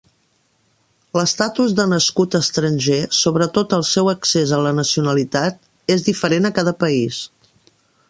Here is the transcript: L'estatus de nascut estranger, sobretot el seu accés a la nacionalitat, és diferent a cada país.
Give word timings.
L'estatus 1.19 1.75
de 1.79 1.85
nascut 1.91 2.37
estranger, 2.39 2.99
sobretot 3.19 3.77
el 3.79 3.87
seu 3.93 4.11
accés 4.17 4.57
a 4.59 4.63
la 4.69 4.75
nacionalitat, 4.81 5.65
és 5.99 6.11
diferent 6.13 6.51
a 6.53 6.57
cada 6.61 6.79
país. 6.85 7.25